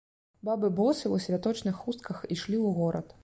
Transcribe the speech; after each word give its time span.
Бабы 0.47 0.71
босыя, 0.79 1.11
у 1.17 1.19
святочных 1.27 1.75
хустках, 1.83 2.27
ішлі 2.39 2.57
ў 2.63 2.79
горад. 2.81 3.07